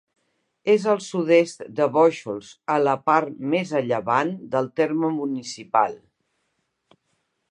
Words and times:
És 0.75 0.85
al 0.93 1.01
sud-est 1.07 1.61
de 1.79 1.87
Bóixols, 1.97 2.47
a 2.77 2.79
la 2.87 2.95
part 3.11 3.37
més 3.53 3.75
a 3.79 3.83
llevant 3.91 4.33
del 4.57 4.73
terme 4.81 5.13
municipal. 5.21 5.97